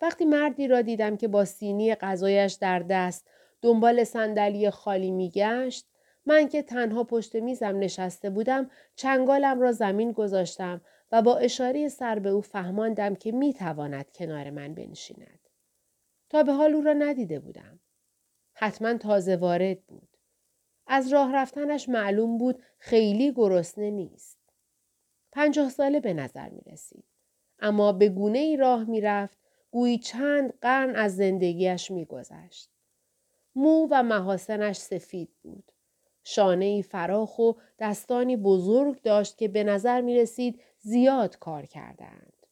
وقتی 0.00 0.24
مردی 0.24 0.68
را 0.68 0.82
دیدم 0.82 1.16
که 1.16 1.28
با 1.28 1.44
سینی 1.44 1.94
غذایش 1.94 2.52
در 2.52 2.78
دست 2.78 3.28
دنبال 3.62 4.04
صندلی 4.04 4.70
خالی 4.70 5.10
میگشت 5.10 5.86
من 6.26 6.48
که 6.48 6.62
تنها 6.62 7.04
پشت 7.04 7.36
میزم 7.36 7.78
نشسته 7.78 8.30
بودم 8.30 8.70
چنگالم 8.96 9.60
را 9.60 9.72
زمین 9.72 10.12
گذاشتم 10.12 10.80
و 11.12 11.22
با 11.22 11.36
اشاره 11.36 11.88
سر 11.88 12.18
به 12.18 12.28
او 12.28 12.40
فهماندم 12.40 13.14
که 13.14 13.32
می‌تواند 13.32 14.10
کنار 14.10 14.50
من 14.50 14.74
بنشیند. 14.74 15.40
تا 16.28 16.42
به 16.42 16.52
حال 16.52 16.74
او 16.74 16.82
را 16.82 16.92
ندیده 16.92 17.40
بودم. 17.40 17.80
حتما 18.52 18.94
تازه 18.94 19.36
وارد 19.36 19.82
بود. 19.86 20.08
از 20.86 21.12
راه 21.12 21.34
رفتنش 21.34 21.88
معلوم 21.88 22.38
بود 22.38 22.62
خیلی 22.78 23.32
گرسنه 23.32 23.90
نیست. 23.90 24.38
پنجاه 25.32 25.70
ساله 25.70 26.00
به 26.00 26.14
نظر 26.14 26.48
می 26.48 26.60
رسید. 26.66 27.04
اما 27.58 27.92
به 27.92 28.08
گونه 28.08 28.38
ای 28.38 28.56
راه 28.56 28.84
می 28.84 29.00
رفت 29.00 29.38
گویی 29.70 29.98
چند 29.98 30.58
قرن 30.60 30.96
از 30.96 31.16
زندگیش 31.16 31.90
میگذشت. 31.90 32.70
مو 33.54 33.88
و 33.90 34.02
محاسنش 34.02 34.76
سفید 34.76 35.30
بود. 35.42 35.72
شانه 36.24 36.64
ای 36.64 36.82
فراخ 36.82 37.38
و 37.38 37.52
دستانی 37.78 38.36
بزرگ 38.36 39.02
داشت 39.02 39.38
که 39.38 39.48
به 39.48 39.64
نظر 39.64 40.00
می 40.00 40.16
رسید 40.16 40.62
زیاد 40.78 41.38
کار 41.38 41.66
کردند. 41.66 42.46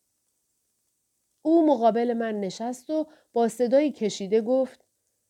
او 1.43 1.67
مقابل 1.67 2.13
من 2.13 2.41
نشست 2.41 2.91
و 2.91 3.07
با 3.33 3.49
صدایی 3.49 3.93
کشیده 3.93 4.41
گفت 4.41 4.85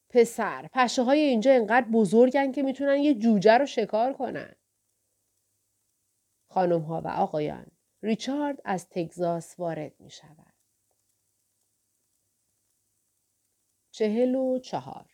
پسر 0.08 0.68
پشه 0.72 1.02
های 1.02 1.18
اینجا 1.18 1.52
انقدر 1.52 1.86
بزرگن 1.88 2.52
که 2.52 2.62
می‌تونن 2.62 2.96
یه 2.96 3.14
جوجه 3.14 3.58
رو 3.58 3.66
شکار 3.66 4.12
کنن. 4.12 4.54
خانم 6.48 6.80
ها 6.80 7.00
و 7.00 7.08
آقایان 7.08 7.66
ریچارد 8.02 8.60
از 8.64 8.88
تگزاس 8.88 9.58
وارد 9.58 9.92
می 10.00 10.10
شود. 10.10 10.53
چهل 13.94 14.34
و 14.34 14.58
چهار 14.58 15.06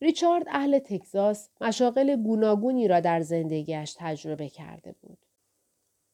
ریچارد 0.00 0.44
اهل 0.48 0.78
تگزاس 0.78 1.50
مشاغل 1.60 2.16
گوناگونی 2.16 2.88
را 2.88 3.00
در 3.00 3.20
زندگیش 3.20 3.94
تجربه 3.98 4.48
کرده 4.48 4.92
بود. 4.92 5.18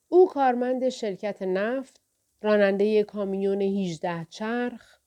او 0.09 0.29
کارمند 0.29 0.89
شرکت 0.89 1.43
نفت، 1.43 2.01
راننده 2.43 3.05
کامیون 3.05 3.63
18 3.63 4.27
چرخ، 4.31 4.99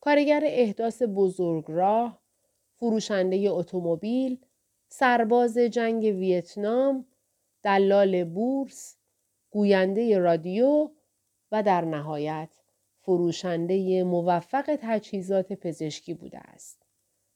کارگر 0.00 0.42
احداث 0.44 1.02
بزرگراه، 1.02 2.22
فروشنده 2.76 3.50
اتومبیل، 3.50 4.44
سرباز 4.88 5.58
جنگ 5.58 6.04
ویتنام، 6.04 7.06
دلال 7.62 8.24
بورس، 8.24 8.96
گوینده 9.50 10.18
رادیو 10.18 10.90
و 11.52 11.62
در 11.62 11.84
نهایت 11.84 12.61
فروشنده 13.02 14.04
موفق 14.04 14.78
تجهیزات 14.82 15.52
پزشکی 15.52 16.14
بوده 16.14 16.38
است 16.38 16.86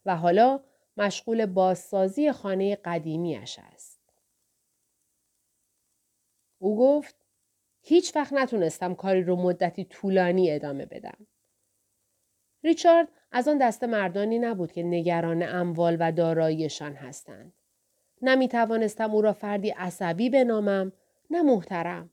و 0.06 0.16
حالا 0.16 0.60
مشغول 0.96 1.46
بازسازی 1.46 2.32
خانه 2.32 2.76
قدیمیش 2.76 3.58
است. 3.58 4.00
او 6.58 6.78
گفت 6.78 7.16
هیچ 7.82 8.16
وقت 8.16 8.32
نتونستم 8.32 8.94
کاری 8.94 9.22
رو 9.22 9.36
مدتی 9.36 9.84
طولانی 9.84 10.50
ادامه 10.50 10.86
بدم. 10.86 11.26
ریچارد 12.64 13.08
از 13.32 13.48
آن 13.48 13.58
دست 13.58 13.84
مردانی 13.84 14.38
نبود 14.38 14.72
که 14.72 14.82
نگران 14.82 15.42
اموال 15.42 15.96
و 16.00 16.12
داراییشان 16.12 16.94
هستند. 16.94 17.52
نه 18.22 18.48
توانستم 18.48 19.14
او 19.14 19.22
را 19.22 19.32
فردی 19.32 19.70
عصبی 19.70 20.30
بنامم 20.30 20.92
نه 21.30 21.42
محترم. 21.42 22.10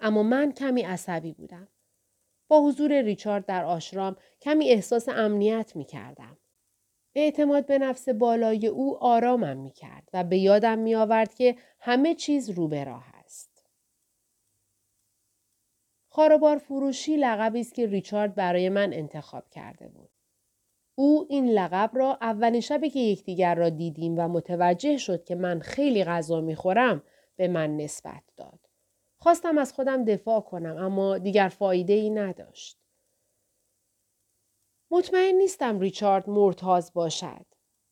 اما 0.00 0.22
من 0.22 0.52
کمی 0.52 0.82
عصبی 0.82 1.32
بودم. 1.32 1.68
با 2.48 2.60
حضور 2.60 3.02
ریچارد 3.02 3.46
در 3.46 3.64
آشرام 3.64 4.16
کمی 4.40 4.70
احساس 4.70 5.08
امنیت 5.08 5.76
می 5.76 5.84
کردم. 5.84 6.38
اعتماد 7.14 7.66
به 7.66 7.78
نفس 7.78 8.08
بالای 8.08 8.66
او 8.66 9.04
آرامم 9.04 9.56
می 9.56 9.70
کرد 9.70 10.08
و 10.12 10.24
به 10.24 10.38
یادم 10.38 10.78
می 10.78 10.94
آورد 10.94 11.34
که 11.34 11.56
همه 11.80 12.14
چیز 12.14 12.50
رو 12.50 12.68
به 12.68 12.84
راه 12.84 13.04
است. 13.24 13.64
خاروبار 16.08 16.58
فروشی 16.58 17.16
لقبی 17.16 17.60
است 17.60 17.74
که 17.74 17.86
ریچارد 17.86 18.34
برای 18.34 18.68
من 18.68 18.92
انتخاب 18.92 19.48
کرده 19.50 19.88
بود. 19.88 20.10
او 20.94 21.26
این 21.28 21.48
لقب 21.48 21.90
را 21.94 22.18
اولین 22.20 22.60
شبی 22.60 22.90
که 22.90 22.98
یکدیگر 22.98 23.54
را 23.54 23.68
دیدیم 23.68 24.18
و 24.18 24.28
متوجه 24.28 24.96
شد 24.96 25.24
که 25.24 25.34
من 25.34 25.60
خیلی 25.60 26.04
غذا 26.04 26.40
می‌خورم 26.40 27.02
به 27.36 27.48
من 27.48 27.76
نسبت 27.76 28.22
داد. 28.36 28.65
خواستم 29.26 29.58
از 29.58 29.72
خودم 29.72 30.04
دفاع 30.04 30.40
کنم 30.40 30.76
اما 30.76 31.18
دیگر 31.18 31.48
فایده 31.48 31.92
ای 31.92 32.10
نداشت. 32.10 32.78
مطمئن 34.90 35.34
نیستم 35.34 35.80
ریچارد 35.80 36.30
مرتاز 36.30 36.92
باشد. 36.92 37.46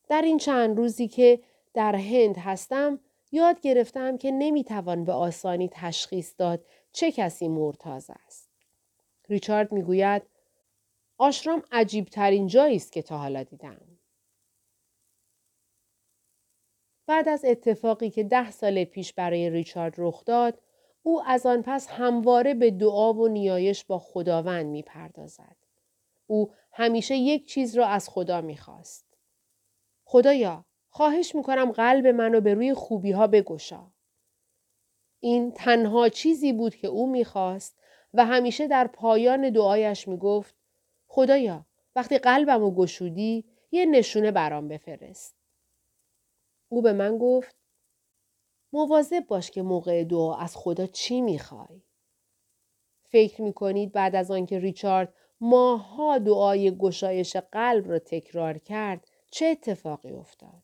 در 0.09 0.23
این 0.23 0.39
چند 0.39 0.77
روزی 0.77 1.09
که 1.09 1.41
در 1.75 1.95
هند 1.95 2.37
هستم 2.37 3.01
یاد 3.33 3.61
گرفتم 3.61 4.17
که 4.17 4.31
نمی‌توان 4.31 5.05
به 5.05 5.13
آسانی 5.13 5.69
تشخیص 5.73 6.35
داد 6.39 6.65
چه 6.93 7.13
کسی 7.13 7.49
مرتاز 7.49 8.11
است. 8.27 8.51
ریچارد 9.29 9.73
می‌گوید 9.73 10.23
آشرام 11.19 11.63
عجیب 11.73 12.05
ترین 12.05 12.47
جایی 12.47 12.77
است 12.77 12.93
که 12.93 13.03
تا 13.03 13.19
حالا 13.19 13.43
دیدم. 13.43 13.99
بعد 17.07 17.29
از 17.29 17.45
اتفاقی 17.45 18.11
که 18.11 18.25
ده 18.25 18.51
سال 18.51 18.85
پیش 18.85 19.13
برای 19.13 19.51
ریچارد 19.51 19.95
رخ 19.99 20.25
داد، 20.25 20.61
او 21.07 21.23
از 21.27 21.47
آن 21.47 21.63
پس 21.67 21.89
همواره 21.89 22.55
به 22.55 22.71
دعا 22.71 23.13
و 23.13 23.29
نیایش 23.29 23.85
با 23.85 23.99
خداوند 23.99 24.67
می 24.67 24.83
پردازد. 24.83 25.57
او 26.27 26.53
همیشه 26.73 27.17
یک 27.17 27.49
چیز 27.49 27.77
را 27.77 27.87
از 27.87 28.09
خدا 28.09 28.41
می 28.41 28.57
خواست. 28.57 29.07
خدایا 30.05 30.65
خواهش 30.89 31.35
می 31.35 31.43
کنم 31.43 31.73
قلب 31.73 32.07
منو 32.07 32.41
به 32.41 32.55
روی 32.55 32.75
خوبی 32.75 33.13
ها 33.13 33.27
بگشا. 33.27 33.87
این 35.21 35.53
تنها 35.53 36.09
چیزی 36.09 36.53
بود 36.53 36.75
که 36.75 36.89
او 36.89 37.11
می‌خواست 37.11 37.79
و 38.15 38.27
همیشه 38.27 38.69
در 38.69 38.87
پایان 38.87 39.51
دعایش 39.51 40.09
می‌گفت 40.09 40.55
خدایا 41.07 41.67
وقتی 41.97 42.19
قلبمو 42.19 42.71
گشودی 42.71 43.45
یه 43.71 43.87
نشونه 43.87 44.31
برام 44.31 44.69
بفرست. 44.69 45.35
او 46.69 46.83
به 46.83 46.93
من 46.93 47.19
گفت 47.19 47.57
مواظب 48.75 49.27
باش 49.27 49.51
که 49.51 49.63
موقع 49.63 50.05
دعا 50.05 50.37
از 50.37 50.57
خدا 50.57 50.87
چی 50.87 51.21
می‌خوای؟ 51.21 51.83
فکر 53.09 53.43
می‌کنید 53.43 53.93
بعد 53.93 54.17
از 54.17 54.31
آنکه 54.31 54.59
ریچارد 54.59 55.15
ماها 55.41 56.19
دعای 56.19 56.79
گشایش 56.79 57.37
قلب 57.37 57.91
را 57.91 57.99
تکرار 57.99 58.59
کرد 58.59 59.09
چه 59.31 59.47
اتفاقی 59.47 60.13
افتاد؟ 60.13 60.63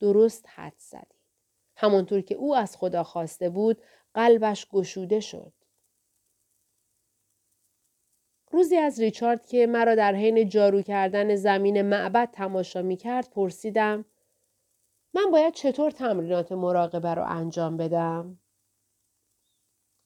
درست 0.00 0.46
حد 0.48 0.74
زدید. 0.78 1.18
همانطور 1.76 2.20
که 2.20 2.34
او 2.34 2.56
از 2.56 2.76
خدا 2.76 3.02
خواسته 3.02 3.50
بود 3.50 3.82
قلبش 4.14 4.66
گشوده 4.66 5.20
شد. 5.20 5.52
روزی 8.50 8.76
از 8.76 9.00
ریچارد 9.00 9.46
که 9.46 9.66
مرا 9.66 9.94
در 9.94 10.14
حین 10.14 10.48
جارو 10.48 10.82
کردن 10.82 11.34
زمین 11.34 11.82
معبد 11.82 12.30
تماشا 12.32 12.82
می 12.82 12.96
کرد 12.96 13.30
پرسیدم 13.30 14.04
من 15.14 15.30
باید 15.30 15.54
چطور 15.54 15.90
تمرینات 15.90 16.52
مراقبه 16.52 17.14
رو 17.14 17.24
انجام 17.28 17.76
بدم؟ 17.76 18.38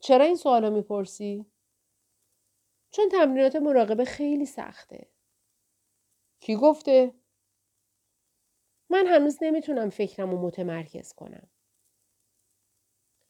چرا 0.00 0.24
این 0.24 0.36
سوالو 0.36 0.70
می‌پرسی؟ 0.70 1.46
چون 2.90 3.08
تمرینات 3.08 3.56
مراقبه 3.56 4.04
خیلی 4.04 4.46
سخته. 4.46 5.06
کی 6.40 6.56
گفته؟ 6.56 7.14
من 8.90 9.06
هنوز 9.06 9.38
نمی‌تونم 9.42 9.90
فکرم 9.90 10.30
رو 10.30 10.38
متمرکز 10.38 11.12
کنم. 11.12 11.50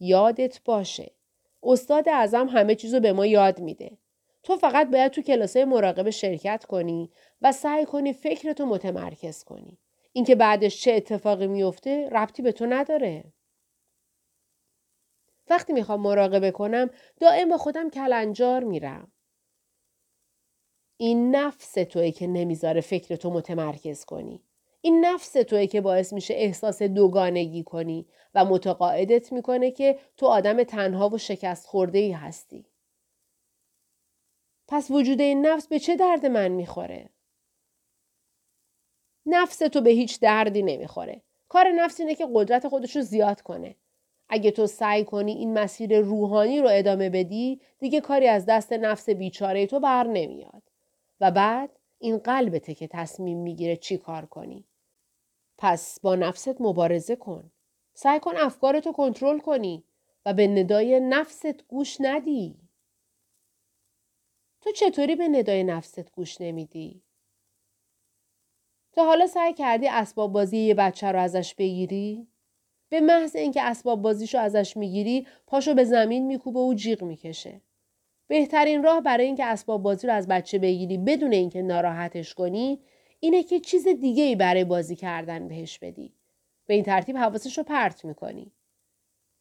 یادت 0.01 0.65
باشه. 0.65 1.15
استاد 1.63 2.09
اعظم 2.09 2.49
همه 2.49 2.75
چیزو 2.75 3.01
به 3.01 3.13
ما 3.13 3.27
یاد 3.27 3.61
میده. 3.61 3.99
تو 4.43 4.57
فقط 4.57 4.91
باید 4.91 5.13
تو 5.13 5.23
کلاسه 5.23 5.65
مراقبه 5.65 6.11
شرکت 6.11 6.65
کنی 6.65 7.11
و 7.43 7.53
سعی 7.53 7.87
کنی 7.87 8.13
فکرتو 8.13 8.67
متمرکز 8.67 9.45
کنی. 9.45 9.82
اینکه 10.13 10.35
بعدش 10.35 10.83
چه 10.83 10.93
اتفاقی 10.93 11.47
میفته 11.47 12.09
ربطی 12.13 12.43
به 12.43 12.53
تو 12.53 12.67
نداره. 12.67 13.33
وقتی 15.49 15.73
می‌خوام 15.73 16.01
مراقبه 16.01 16.51
کنم 16.51 16.91
دائم 17.21 17.49
با 17.49 17.59
خودم 17.59 17.91
کلنجار 17.91 18.65
میرم. 18.65 19.13
این 20.97 21.37
نفس 21.37 21.73
توی 21.73 22.13
که 22.13 22.27
نمی‌ذاره 22.27 22.81
فکرتو 22.81 23.31
متمرکز 23.31 24.05
کنی. 24.05 24.45
این 24.81 25.05
نفس 25.07 25.33
توی 25.33 25.67
که 25.67 25.81
باعث 25.81 26.13
میشه 26.13 26.35
احساس 26.35 26.83
دوگانگی 26.83 27.63
کنی 27.63 28.07
و 28.35 28.45
متقاعدت 28.45 29.33
می‌کنه 29.33 29.71
که 29.71 29.99
تو 30.17 30.27
آدم 30.27 30.63
تنها 30.63 31.09
و 31.09 31.19
شکست 31.19 31.67
خورده 31.67 31.99
ای 31.99 32.13
هستی. 32.13 32.67
پس 34.69 34.91
وجود 34.91 35.21
این 35.21 35.47
نفس 35.47 35.69
به 35.69 35.79
چه 35.79 35.97
درد 35.97 36.27
من 36.27 36.49
می‌خوره؟ 36.49 37.11
نفس 39.27 39.59
تو 39.59 39.81
به 39.81 39.91
هیچ 39.91 40.21
دردی 40.21 40.63
نمی‌خوره. 40.63 41.23
کار 41.49 41.69
نفس 41.69 42.01
اینه 42.01 42.15
که 42.15 42.29
قدرت 42.35 42.69
خودشو 42.69 43.01
زیاد 43.01 43.41
کنه. 43.41 43.77
اگه 44.29 44.51
تو 44.51 44.67
سعی 44.67 45.05
کنی 45.05 45.33
این 45.33 45.59
مسیر 45.59 46.01
روحانی 46.01 46.61
رو 46.61 46.69
ادامه 46.73 47.11
بدی 47.11 47.61
دیگه 47.79 48.01
کاری 48.01 48.29
از 48.29 48.47
دست 48.47 48.73
نفس 48.73 49.11
بیچاره 49.11 49.67
تو 49.67 49.81
بر 49.81 50.07
نمیاد. 50.07 50.63
و 51.21 51.31
بعد 51.31 51.71
این 51.99 52.19
قلبته 52.19 52.75
که 52.75 52.87
تصمیم 52.87 53.39
می‌گیره 53.39 53.77
چی 53.77 53.99
کار 53.99 54.27
کنی. 54.27 54.65
پس 55.59 56.01
با 56.01 56.15
نفست 56.15 56.61
مبارزه 56.61 57.17
کن. 57.17 57.51
سعی 57.95 58.21
کن 58.21 58.37
افکارتو 58.37 58.93
کنترل 58.93 59.39
کنی 59.39 59.85
و 60.27 60.35
به 60.35 60.47
ندای 60.47 61.01
نفست 61.01 61.65
گوش 61.69 61.97
ندی. 62.01 62.55
تو 64.61 64.73
چطوری 64.73 65.17
به 65.17 65.29
ندای 65.29 65.65
نفست 65.65 66.13
گوش 66.13 66.41
نمیدی؟ 66.41 67.03
تا 68.93 69.05
حالا 69.05 69.27
سعی 69.27 69.53
کردی 69.53 69.89
اسباب 69.89 70.33
بازی 70.33 70.59
یه 70.59 70.75
بچه 70.75 71.13
رو 71.13 71.19
ازش 71.21 71.55
بگیری؟ 71.55 72.27
به 72.89 73.01
محض 73.01 73.37
اینکه 73.37 73.63
اسباب 73.63 74.03
بازیشو 74.03 74.39
ازش 74.39 74.77
می‌گیری 74.77 75.27
پاشو 75.47 75.75
به 75.75 75.85
زمین 75.85 76.27
میکوبه 76.27 76.61
و 76.61 76.75
جیغ 76.75 77.03
می‌کشه. 77.03 77.61
بهترین 78.29 78.83
راه 78.83 79.01
برای 79.01 79.27
اینکه 79.27 79.45
اسباب 79.45 79.83
بازی 79.83 80.07
رو 80.07 80.13
از 80.13 80.29
بچه 80.29 80.59
بگیری 80.59 80.99
بدون 80.99 81.33
اینکه 81.33 81.63
ناراحتش 81.63 82.35
کنی 82.35 82.81
اینه 83.21 83.43
که 83.43 83.61
چیز 83.61 83.89
دیگه 83.89 84.23
ای 84.23 84.37
برای 84.37 84.65
بازی 84.65 84.97
کردن 84.97 85.49
بهش 85.49 85.79
بدی. 85.79 86.15
به 86.67 86.75
این 86.75 86.85
ترتیب 86.85 87.17
حواسش 87.17 87.59
رو 87.59 87.65
پرت 87.65 88.05
می‌کنی. 88.05 88.53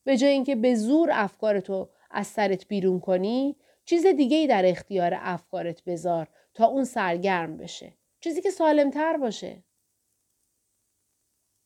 به 0.04 0.18
جای 0.18 0.32
اینکه 0.32 0.56
به 0.56 0.76
زور 0.76 1.10
افکارتو 1.14 1.90
از 2.12 2.28
سرت 2.28 2.68
بیرون 2.68 3.00
کنی 3.00 3.56
چیز 3.86 4.06
دیگه 4.06 4.38
ای 4.38 4.48
در 4.48 4.66
اختیار 4.66 5.18
افکارت 5.18 5.84
بذار 5.84 6.28
تا 6.54 6.66
اون 6.66 6.84
سرگرم 6.84 7.58
بشه. 7.58 7.94
چیزی 8.22 8.42
که 8.42 8.52
سالمتر 8.52 9.18
باشه. 9.18 9.64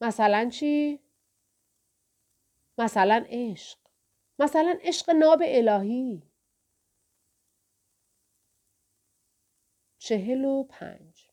مثلا 0.02 0.50
چی؟ 0.50 1.00
مثلا 2.78 3.26
عشق. 3.30 3.80
مثلا 4.40 4.78
عشق 4.82 5.10
ناب 5.10 5.42
الهی. 5.46 6.24
چهل 9.98 10.46
و 10.46 10.64
پنج 10.64 11.30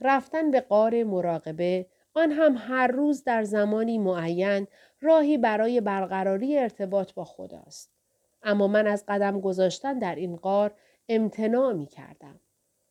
رفتن 0.00 0.50
به 0.50 0.60
قار 0.60 1.04
مراقبه 1.04 1.86
آن 2.14 2.32
هم 2.32 2.54
هر 2.58 2.86
روز 2.86 3.24
در 3.24 3.44
زمانی 3.44 3.98
معین 3.98 4.66
راهی 5.00 5.38
برای 5.38 5.80
برقراری 5.80 6.58
ارتباط 6.58 7.14
با 7.14 7.24
خداست. 7.24 7.92
اما 8.42 8.66
من 8.66 8.86
از 8.86 9.04
قدم 9.08 9.40
گذاشتن 9.40 9.98
در 9.98 10.14
این 10.14 10.36
قار 10.36 10.74
امتناع 11.08 11.72
می 11.72 11.86
کردم. 11.86 12.40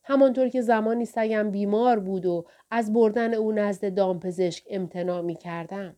همانطور 0.03 0.49
که 0.49 0.61
زمانی 0.61 1.05
سگم 1.05 1.51
بیمار 1.51 1.99
بود 1.99 2.25
و 2.25 2.45
از 2.71 2.93
بردن 2.93 3.33
او 3.33 3.51
نزد 3.51 3.93
دامپزشک 3.93 4.63
امتناع 4.69 5.21
می 5.21 5.35
کردم. 5.35 5.95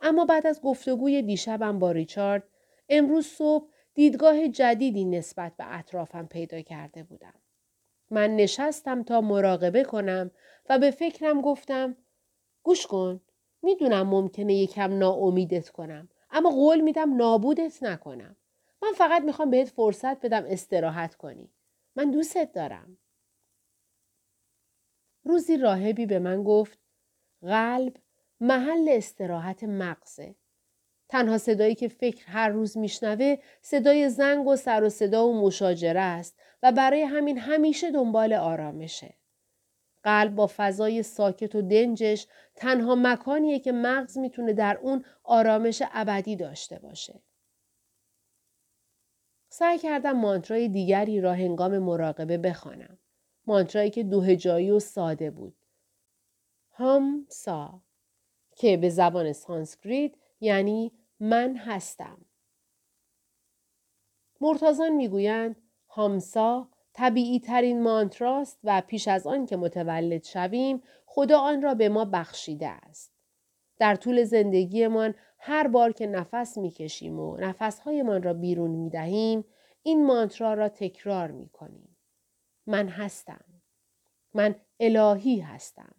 اما 0.00 0.24
بعد 0.24 0.46
از 0.46 0.60
گفتگوی 0.60 1.22
دیشبم 1.22 1.78
با 1.78 1.92
ریچارد 1.92 2.42
امروز 2.88 3.26
صبح 3.26 3.68
دیدگاه 3.94 4.48
جدیدی 4.48 5.04
نسبت 5.04 5.56
به 5.56 5.78
اطرافم 5.78 6.26
پیدا 6.26 6.60
کرده 6.60 7.02
بودم. 7.02 7.34
من 8.10 8.36
نشستم 8.36 9.02
تا 9.02 9.20
مراقبه 9.20 9.84
کنم 9.84 10.30
و 10.68 10.78
به 10.78 10.90
فکرم 10.90 11.40
گفتم 11.40 11.96
گوش 12.62 12.86
کن 12.86 13.20
می‌دونم 13.62 14.08
ممکنه 14.08 14.54
یکم 14.54 14.98
ناامیدت 14.98 15.68
کنم 15.68 16.08
اما 16.30 16.50
قول 16.50 16.80
میدم 16.80 17.16
نابودت 17.16 17.82
نکنم. 17.82 18.36
من 18.82 18.92
فقط 18.94 19.22
می‌خوام 19.22 19.50
بهت 19.50 19.68
فرصت 19.68 20.20
بدم 20.26 20.44
استراحت 20.48 21.14
کنی. 21.14 21.50
من 21.96 22.10
دوستت 22.10 22.52
دارم. 22.52 22.98
روزی 25.28 25.56
راهبی 25.56 26.06
به 26.06 26.18
من 26.18 26.42
گفت 26.42 26.78
قلب 27.42 27.96
محل 28.40 28.88
استراحت 28.88 29.64
مغزه. 29.64 30.34
تنها 31.08 31.38
صدایی 31.38 31.74
که 31.74 31.88
فکر 31.88 32.26
هر 32.26 32.48
روز 32.48 32.78
میشنوه 32.78 33.36
صدای 33.62 34.08
زنگ 34.08 34.46
و 34.46 34.56
سر 34.56 34.84
و 34.84 34.88
صدا 34.88 35.28
و 35.28 35.40
مشاجره 35.40 36.00
است 36.00 36.38
و 36.62 36.72
برای 36.72 37.02
همین 37.02 37.38
همیشه 37.38 37.90
دنبال 37.90 38.32
آرامشه. 38.32 39.14
قلب 40.02 40.34
با 40.34 40.50
فضای 40.56 41.02
ساکت 41.02 41.54
و 41.54 41.62
دنجش 41.62 42.26
تنها 42.54 42.94
مکانیه 42.94 43.58
که 43.58 43.72
مغز 43.72 44.18
می‌تونه 44.18 44.52
در 44.52 44.78
اون 44.82 45.04
آرامش 45.24 45.82
ابدی 45.92 46.36
داشته 46.36 46.78
باشه. 46.78 47.22
سعی 49.48 49.78
کردم 49.78 50.12
مانترای 50.12 50.68
دیگری 50.68 51.20
را 51.20 51.32
هنگام 51.34 51.78
مراقبه 51.78 52.38
بخوانم. 52.38 52.98
مانترایی 53.48 53.90
که 53.90 54.02
دوهجایی 54.02 54.70
و 54.70 54.78
ساده 54.78 55.30
بود. 55.30 55.56
هم 56.72 57.26
سا 57.28 57.80
که 58.56 58.76
به 58.76 58.88
زبان 58.88 59.32
سانسکریت 59.32 60.12
یعنی 60.40 60.92
من 61.20 61.56
هستم. 61.56 62.24
مرتازان 64.40 64.92
می‌گویند 64.92 65.56
هامسا 65.88 66.68
طبیعی 66.92 67.40
ترین 67.40 67.82
مانتراست 67.82 68.58
و 68.64 68.82
پیش 68.86 69.08
از 69.08 69.26
آن 69.26 69.46
که 69.46 69.56
متولد 69.56 70.24
شویم 70.24 70.82
خدا 71.06 71.38
آن 71.38 71.62
را 71.62 71.74
به 71.74 71.88
ما 71.88 72.04
بخشیده 72.04 72.68
است. 72.68 73.12
در 73.78 73.94
طول 73.94 74.24
زندگیمان 74.24 75.14
هر 75.38 75.68
بار 75.68 75.92
که 75.92 76.06
نفس 76.06 76.58
می‌کشیم 76.58 77.20
و 77.20 77.36
نفسهایمان 77.36 78.22
را 78.22 78.32
بیرون 78.32 78.70
می 78.70 78.90
دهیم 78.90 79.44
این 79.82 80.06
مانترا 80.06 80.54
را 80.54 80.68
تکرار 80.68 81.30
می 81.30 81.48
کنیم. 81.48 81.97
من 82.68 82.88
هستم. 82.88 83.44
من 84.34 84.54
الهی 84.80 85.40
هستم. 85.40 85.94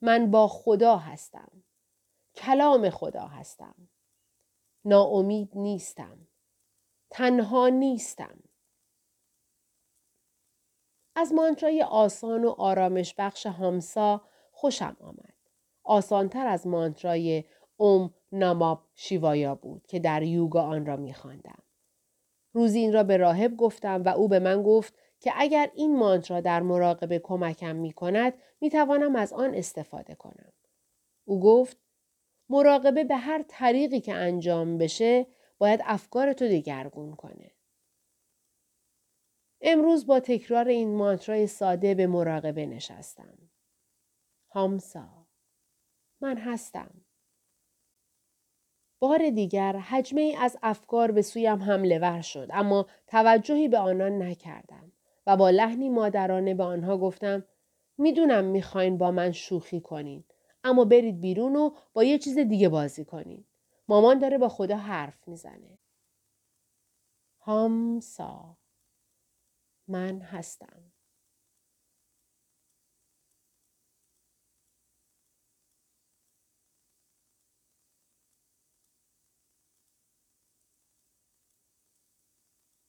من 0.00 0.30
با 0.30 0.48
خدا 0.48 0.96
هستم. 0.96 1.64
کلام 2.34 2.90
خدا 2.90 3.26
هستم. 3.26 3.88
ناامید 4.84 5.50
نیستم. 5.54 6.28
تنها 7.10 7.68
نیستم. 7.68 8.42
از 11.16 11.32
مانترای 11.32 11.82
آسان 11.82 12.44
و 12.44 12.50
آرامش 12.50 13.14
بخش 13.18 13.46
همسا 13.46 14.28
خوشم 14.52 14.96
آمد. 15.00 15.34
آسانتر 15.84 16.46
از 16.46 16.66
مانترای 16.66 17.44
اوم 17.76 18.14
ناماب 18.32 18.88
شیوایا 18.94 19.54
بود 19.54 19.86
که 19.86 19.98
در 19.98 20.22
یوگا 20.22 20.62
آن 20.62 20.86
را 20.86 20.96
میخواندم. 20.96 21.62
روزی 22.52 22.78
این 22.78 22.92
را 22.92 23.02
به 23.02 23.16
راهب 23.16 23.56
گفتم 23.56 24.02
و 24.02 24.08
او 24.08 24.28
به 24.28 24.38
من 24.38 24.62
گفت 24.62 24.94
که 25.20 25.32
اگر 25.36 25.70
این 25.74 25.96
مانترا 25.96 26.40
در 26.40 26.62
مراقبه 26.62 27.18
کمکم 27.18 27.76
می 27.76 27.92
کند 27.92 28.34
می 28.60 28.70
توانم 28.70 29.16
از 29.16 29.32
آن 29.32 29.54
استفاده 29.54 30.14
کنم. 30.14 30.52
او 31.24 31.40
گفت 31.40 31.76
مراقبه 32.48 33.04
به 33.04 33.16
هر 33.16 33.44
طریقی 33.48 34.00
که 34.00 34.14
انجام 34.14 34.78
بشه 34.78 35.26
باید 35.58 35.80
افکار 35.84 36.32
تو 36.32 36.48
دگرگون 36.48 37.14
کنه. 37.14 37.50
امروز 39.60 40.06
با 40.06 40.20
تکرار 40.20 40.68
این 40.68 40.96
مانترای 40.96 41.46
ساده 41.46 41.94
به 41.94 42.06
مراقبه 42.06 42.66
نشستم. 42.66 43.38
هامسا 44.50 45.26
من 46.20 46.38
هستم. 46.38 47.04
بار 48.98 49.30
دیگر 49.30 49.76
حجمه 49.76 50.20
ای 50.20 50.36
از 50.36 50.58
افکار 50.62 51.10
به 51.10 51.22
سویم 51.22 51.62
حمله 51.62 51.98
ور 51.98 52.20
شد 52.20 52.48
اما 52.52 52.86
توجهی 53.06 53.68
به 53.68 53.78
آنان 53.78 54.22
نکردم 54.22 54.92
با 55.36 55.50
لحنی 55.50 55.88
مادرانه 55.88 56.54
به 56.54 56.64
آنها 56.64 56.98
گفتم 56.98 57.44
می‌دونم 57.98 58.44
می‌خواین 58.44 58.98
با 58.98 59.10
من 59.10 59.32
شوخی 59.32 59.80
کنین 59.80 60.24
اما 60.64 60.84
برید 60.84 61.20
بیرون 61.20 61.56
و 61.56 61.70
با 61.92 62.04
یه 62.04 62.18
چیز 62.18 62.38
دیگه 62.38 62.68
بازی 62.68 63.04
کنین. 63.04 63.44
مامان 63.88 64.18
داره 64.18 64.38
با 64.38 64.48
خدا 64.48 64.76
حرف 64.76 65.28
می‌زنه. 65.28 65.78
هامسا 67.40 68.56
من 69.88 70.20
هستم. 70.20 70.92